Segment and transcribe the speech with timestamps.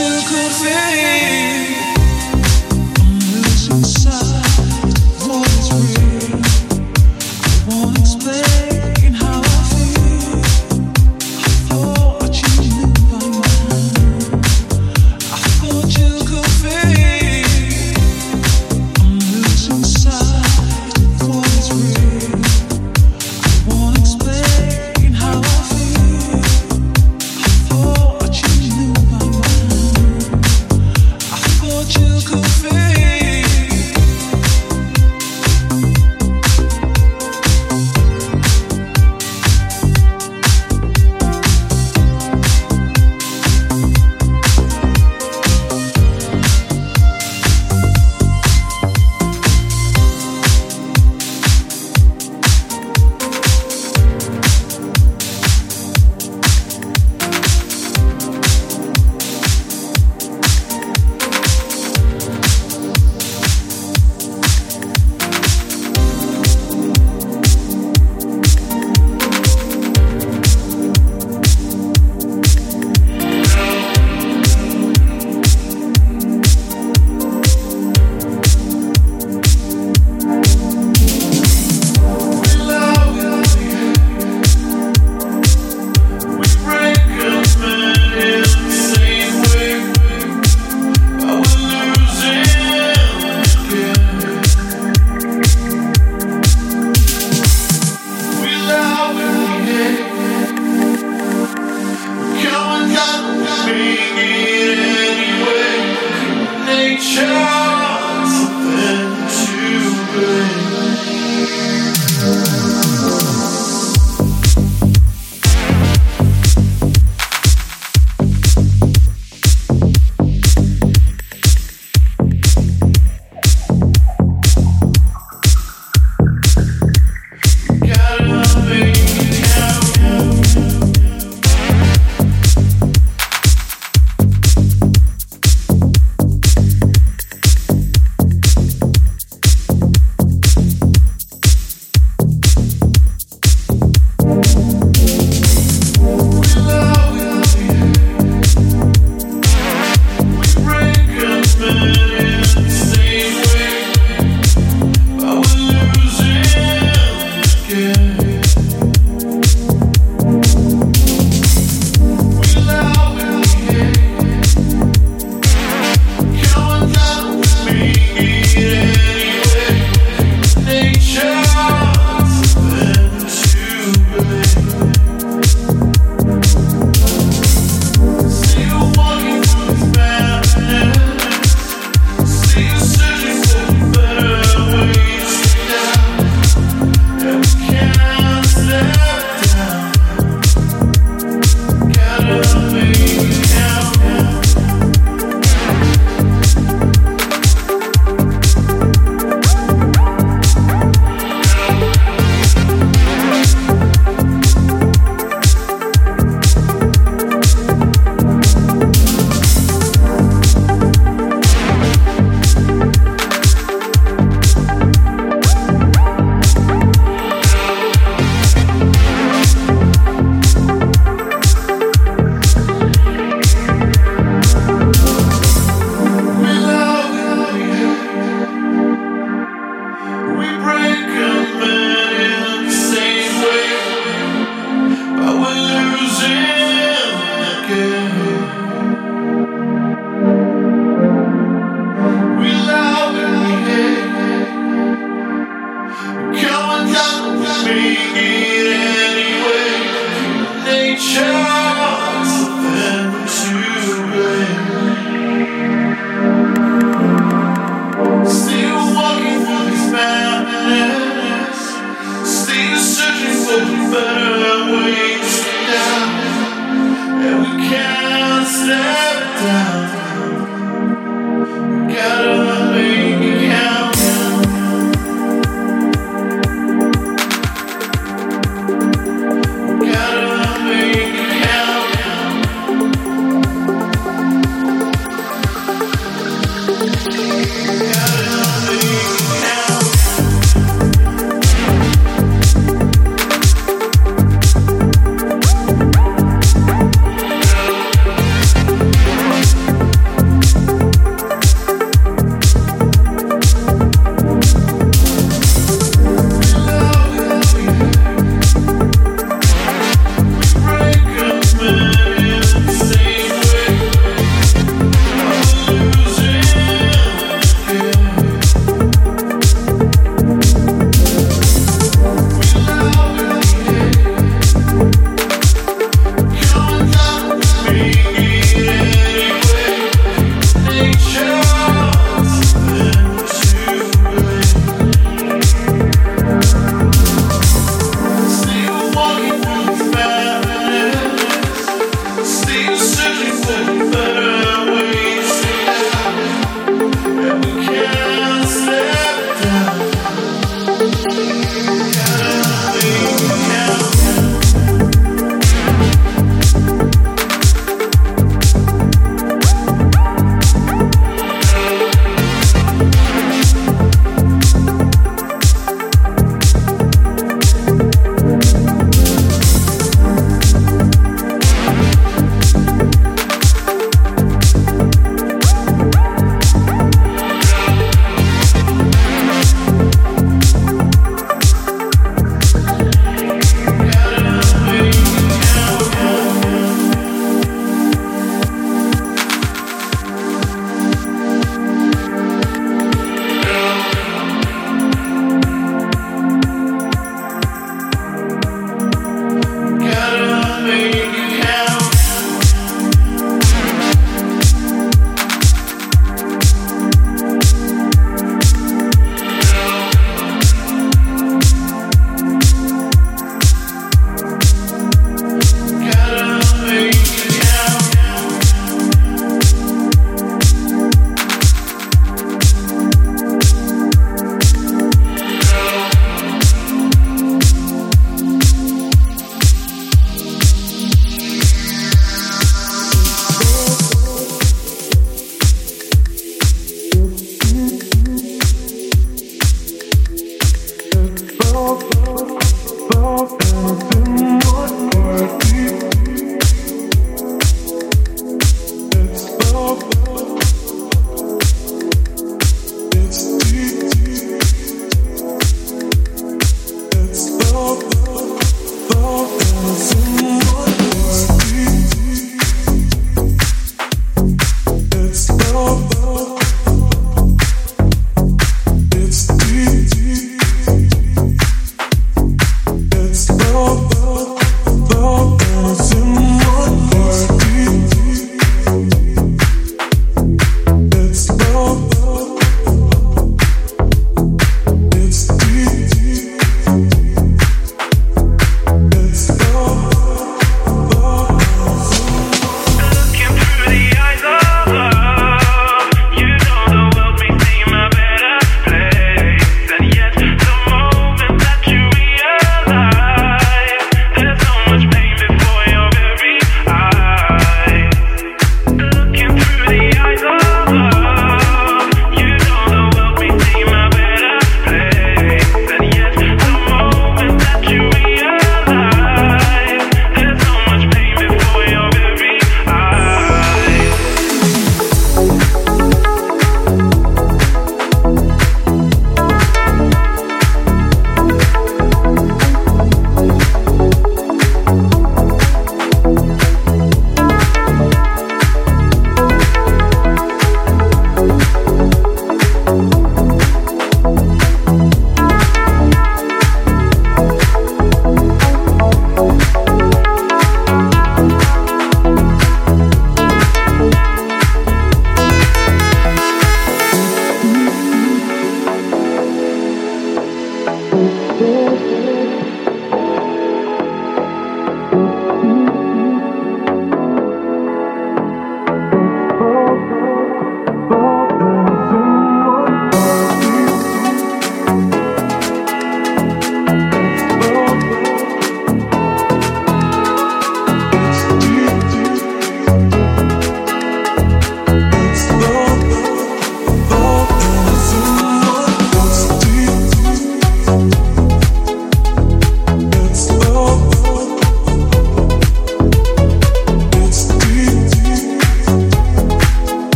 [0.00, 0.49] you could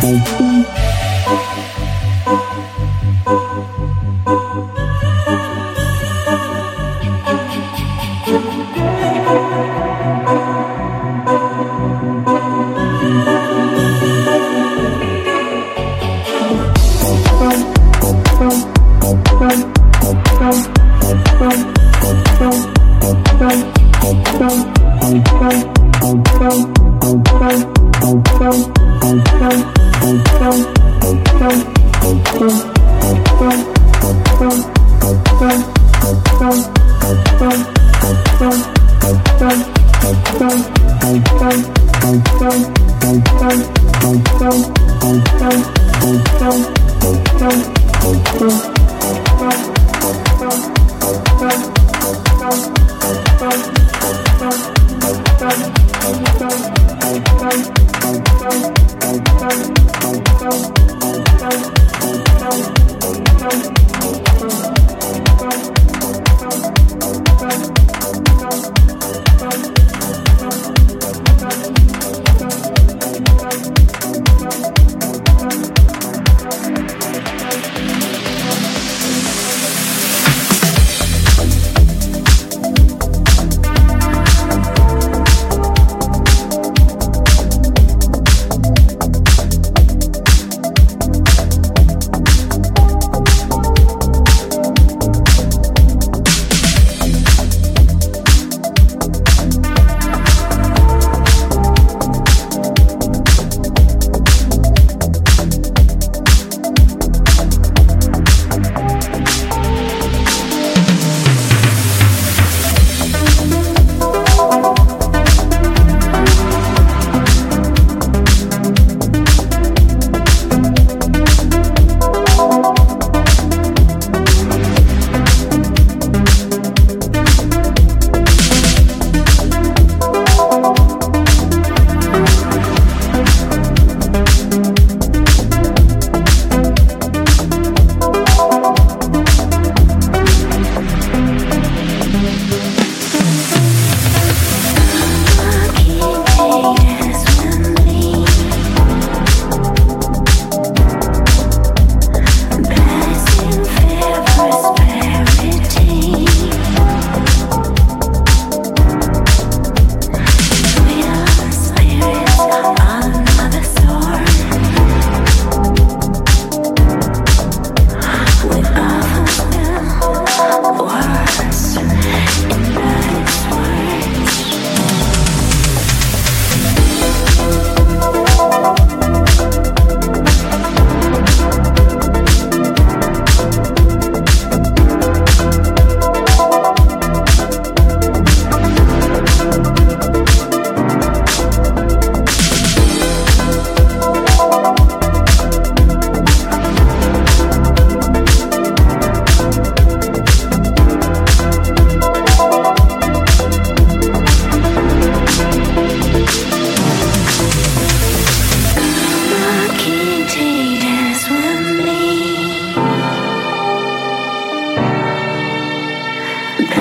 [0.00, 0.89] Bye.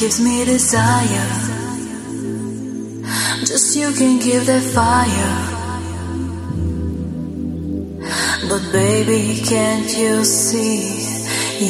[0.00, 1.30] gives me desire.
[3.46, 5.34] Just you can give that fire.
[8.48, 10.98] But baby, can't you see?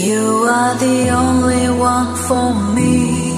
[0.07, 3.34] You are the only one for me.